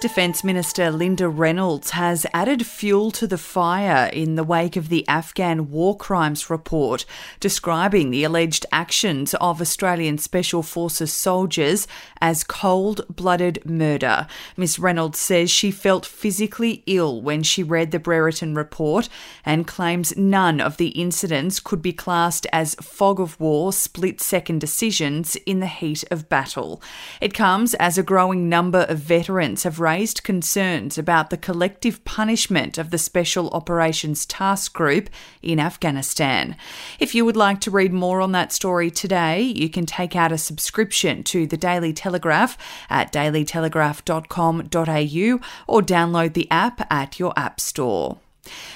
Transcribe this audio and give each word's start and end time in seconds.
Defence 0.00 0.42
Minister 0.42 0.90
Linda 0.90 1.28
Reynolds 1.28 1.90
has 1.90 2.24
added 2.32 2.64
fuel 2.64 3.10
to 3.10 3.26
the 3.26 3.36
fire 3.36 4.08
in 4.10 4.34
the 4.34 4.42
wake 4.42 4.74
of 4.74 4.88
the 4.88 5.06
Afghan 5.06 5.70
war 5.70 5.94
crimes 5.94 6.48
report, 6.48 7.04
describing 7.38 8.10
the 8.10 8.24
alleged 8.24 8.64
actions 8.72 9.34
of 9.34 9.60
Australian 9.60 10.16
Special 10.16 10.62
Forces 10.62 11.12
soldiers 11.12 11.86
as 12.18 12.44
cold 12.44 13.04
blooded 13.14 13.62
murder. 13.66 14.26
Ms 14.56 14.78
Reynolds 14.78 15.18
says 15.18 15.50
she 15.50 15.70
felt 15.70 16.06
physically 16.06 16.82
ill 16.86 17.20
when 17.20 17.42
she 17.42 17.62
read 17.62 17.90
the 17.90 17.98
Brereton 17.98 18.54
report 18.54 19.10
and 19.44 19.66
claims 19.66 20.16
none 20.16 20.62
of 20.62 20.78
the 20.78 20.88
incidents 20.88 21.60
could 21.60 21.82
be 21.82 21.92
classed 21.92 22.46
as 22.54 22.74
fog 22.76 23.20
of 23.20 23.38
war 23.38 23.70
split 23.70 24.18
second 24.22 24.62
decisions 24.62 25.36
in 25.44 25.60
the 25.60 25.66
heat 25.66 26.04
of 26.10 26.30
battle. 26.30 26.80
It 27.20 27.34
comes 27.34 27.74
as 27.74 27.98
a 27.98 28.02
growing 28.02 28.48
number 28.48 28.86
of 28.88 28.98
veterans 28.98 29.64
have 29.64 29.78
raised 29.90 30.22
concerns 30.22 30.96
about 30.96 31.30
the 31.30 31.36
collective 31.36 32.04
punishment 32.04 32.78
of 32.78 32.90
the 32.90 32.98
Special 32.98 33.50
Operations 33.50 34.24
Task 34.24 34.72
Group 34.72 35.10
in 35.42 35.58
Afghanistan. 35.58 36.54
If 37.00 37.12
you 37.12 37.24
would 37.24 37.36
like 37.36 37.60
to 37.62 37.72
read 37.72 37.92
more 37.92 38.20
on 38.20 38.30
that 38.30 38.52
story 38.52 38.92
today, 38.92 39.42
you 39.42 39.68
can 39.68 39.86
take 39.86 40.14
out 40.14 40.30
a 40.30 40.38
subscription 40.38 41.24
to 41.24 41.44
the 41.44 41.56
Daily 41.56 41.92
Telegraph 41.92 42.56
at 42.88 43.12
dailytelegraph.com.au 43.12 45.40
or 45.66 45.82
download 45.82 46.34
the 46.34 46.48
app 46.52 46.86
at 46.88 47.18
your 47.18 47.32
app 47.36 47.58
store. 47.58 48.20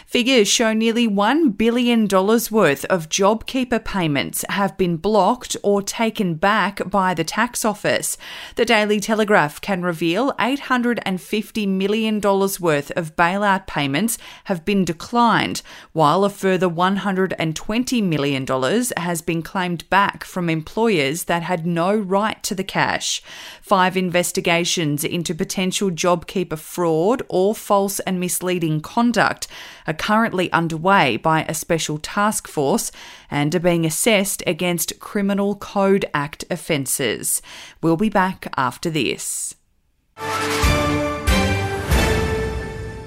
Figures 0.06 0.46
show 0.46 0.72
nearly 0.72 1.08
$1 1.08 1.56
billion 1.56 2.06
worth 2.06 2.84
of 2.84 3.08
JobKeeper 3.08 3.84
payments 3.84 4.44
have 4.48 4.76
been 4.76 4.96
blocked 4.96 5.56
or 5.62 5.82
taken 5.82 6.34
back 6.34 6.88
by 6.88 7.14
the 7.14 7.24
tax 7.24 7.64
office. 7.64 8.16
The 8.54 8.64
Daily 8.64 9.00
Telegraph 9.00 9.60
can 9.60 9.82
reveal 9.82 10.32
$850 10.34 11.66
million 11.66 12.20
worth 12.20 12.90
of 12.92 13.16
bailout 13.16 13.66
payments 13.66 14.18
have 14.44 14.64
been 14.64 14.84
declined, 14.84 15.62
while 15.92 16.22
a 16.22 16.30
further 16.30 16.68
$120 16.68 18.02
million 18.02 18.46
has 18.96 19.22
been 19.22 19.42
claimed 19.42 19.90
back 19.90 20.22
from 20.22 20.48
employers 20.48 21.24
that 21.24 21.42
had 21.42 21.66
no 21.66 21.92
right 21.94 22.40
to 22.44 22.54
the 22.54 22.62
cash. 22.62 23.20
Five 23.60 23.96
investigations 23.96 25.02
into 25.02 25.34
potential 25.34 25.90
JobKeeper 25.90 26.58
fraud 26.58 27.22
or 27.28 27.54
false 27.54 27.98
and 28.00 28.20
misleading 28.20 28.80
conduct 28.80 29.48
are 29.86 29.94
currently 29.94 30.50
underway 30.52 31.16
by 31.16 31.44
a 31.44 31.54
special 31.54 31.98
task 31.98 32.48
force 32.48 32.90
and 33.30 33.54
are 33.54 33.60
being 33.60 33.84
assessed 33.84 34.42
against 34.46 34.98
Criminal 35.00 35.56
Code 35.56 36.04
Act 36.14 36.44
offences. 36.50 37.42
We'll 37.82 37.96
be 37.96 38.10
back 38.10 38.52
after 38.56 38.90
this. 38.90 39.54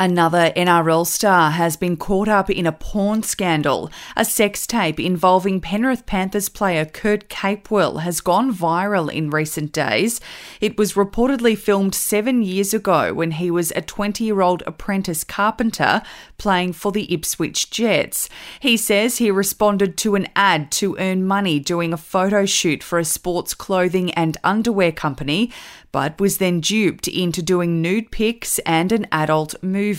Another 0.00 0.50
NRL 0.56 1.06
star 1.06 1.50
has 1.50 1.76
been 1.76 1.98
caught 1.98 2.26
up 2.26 2.48
in 2.48 2.64
a 2.64 2.72
porn 2.72 3.22
scandal. 3.22 3.90
A 4.16 4.24
sex 4.24 4.66
tape 4.66 4.98
involving 4.98 5.60
Penrith 5.60 6.06
Panthers 6.06 6.48
player 6.48 6.86
Kurt 6.86 7.28
Capewell 7.28 8.00
has 8.00 8.22
gone 8.22 8.50
viral 8.50 9.12
in 9.12 9.28
recent 9.28 9.72
days. 9.72 10.18
It 10.58 10.78
was 10.78 10.94
reportedly 10.94 11.54
filmed 11.54 11.94
seven 11.94 12.42
years 12.42 12.72
ago 12.72 13.12
when 13.12 13.32
he 13.32 13.50
was 13.50 13.72
a 13.72 13.82
20 13.82 14.24
year 14.24 14.40
old 14.40 14.62
apprentice 14.66 15.22
carpenter 15.22 16.00
playing 16.38 16.72
for 16.72 16.92
the 16.92 17.12
Ipswich 17.12 17.68
Jets. 17.70 18.30
He 18.58 18.78
says 18.78 19.18
he 19.18 19.30
responded 19.30 19.98
to 19.98 20.14
an 20.14 20.28
ad 20.34 20.72
to 20.80 20.96
earn 20.98 21.26
money 21.26 21.60
doing 21.60 21.92
a 21.92 21.98
photo 21.98 22.46
shoot 22.46 22.82
for 22.82 22.98
a 22.98 23.04
sports 23.04 23.52
clothing 23.52 24.12
and 24.12 24.38
underwear 24.42 24.92
company, 24.92 25.52
but 25.92 26.18
was 26.18 26.38
then 26.38 26.60
duped 26.60 27.06
into 27.06 27.42
doing 27.42 27.82
nude 27.82 28.10
pics 28.10 28.58
and 28.60 28.92
an 28.92 29.06
adult 29.12 29.62
movie. 29.62 29.89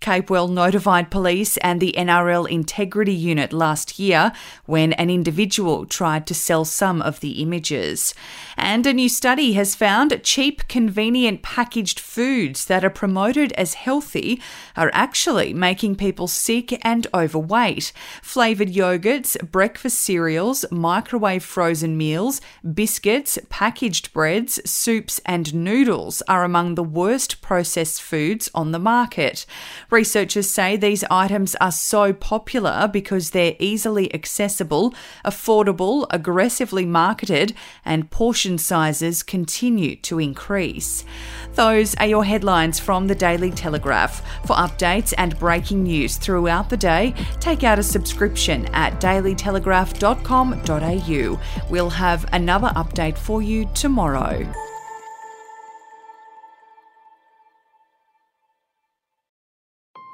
Capewell 0.00 0.50
notified 0.50 1.10
police 1.10 1.56
and 1.58 1.80
the 1.80 1.94
NRL 1.96 2.48
Integrity 2.48 3.14
Unit 3.14 3.52
last 3.52 3.98
year 3.98 4.32
when 4.64 4.92
an 4.94 5.10
individual 5.10 5.86
tried 5.86 6.26
to 6.26 6.34
sell 6.34 6.64
some 6.64 7.02
of 7.02 7.20
the 7.20 7.42
images. 7.42 8.14
And 8.56 8.86
a 8.86 8.92
new 8.92 9.08
study 9.08 9.52
has 9.54 9.74
found 9.74 10.20
cheap, 10.22 10.68
convenient 10.68 11.42
packaged 11.42 12.00
foods 12.00 12.66
that 12.66 12.84
are 12.84 12.90
promoted 12.90 13.52
as 13.52 13.74
healthy 13.74 14.40
are 14.76 14.90
actually 14.92 15.52
making 15.52 15.96
people 15.96 16.28
sick 16.28 16.78
and 16.84 17.06
overweight. 17.14 17.92
Flavoured 18.22 18.68
yogurts, 18.68 19.36
breakfast 19.50 20.00
cereals, 20.00 20.64
microwave 20.70 21.44
frozen 21.44 21.96
meals, 21.96 22.40
biscuits, 22.74 23.38
packaged 23.48 24.12
breads, 24.12 24.60
soups, 24.68 25.20
and 25.26 25.54
noodles 25.54 26.22
are 26.28 26.44
among 26.44 26.74
the 26.74 26.82
worst 26.82 27.40
processed 27.42 28.02
foods 28.02 28.50
on 28.54 28.72
the 28.72 28.78
market. 29.16 29.46
Researchers 29.90 30.48
say 30.50 30.76
these 30.76 31.04
items 31.10 31.54
are 31.56 31.72
so 31.72 32.12
popular 32.12 32.88
because 32.92 33.30
they're 33.30 33.56
easily 33.58 34.12
accessible, 34.14 34.94
affordable, 35.24 36.06
aggressively 36.10 36.84
marketed, 36.84 37.54
and 37.84 38.10
portion 38.10 38.58
sizes 38.58 39.22
continue 39.22 39.96
to 39.96 40.18
increase. 40.18 41.04
Those 41.54 41.94
are 41.96 42.06
your 42.06 42.24
headlines 42.24 42.78
from 42.78 43.06
the 43.06 43.14
Daily 43.14 43.50
Telegraph. 43.50 44.20
For 44.46 44.56
updates 44.56 45.14
and 45.16 45.38
breaking 45.38 45.84
news 45.84 46.16
throughout 46.16 46.68
the 46.68 46.76
day, 46.76 47.14
take 47.40 47.64
out 47.64 47.78
a 47.78 47.82
subscription 47.82 48.66
at 48.74 49.00
dailytelegraph.com.au. 49.00 51.40
We'll 51.70 51.90
have 51.90 52.26
another 52.32 52.68
update 52.76 53.16
for 53.16 53.40
you 53.42 53.68
tomorrow. 53.74 54.46